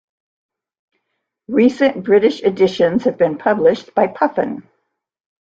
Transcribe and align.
Recent 1.47 2.03
British 2.03 2.41
editions 2.41 3.03
have 3.03 3.19
been 3.19 3.37
published 3.37 3.93
by 3.93 4.07
Puffin. 4.07 4.67